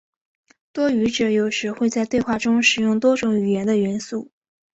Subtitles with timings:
[0.73, 4.31] 多语者有时会在对话中使用多种语言的元素。